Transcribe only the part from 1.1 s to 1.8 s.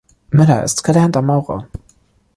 Maurer.